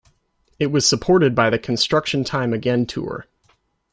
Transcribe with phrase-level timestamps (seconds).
[0.57, 3.27] It was supported by the Construction Time Again Tour.